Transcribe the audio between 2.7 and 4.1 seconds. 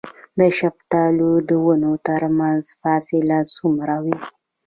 فاصله څومره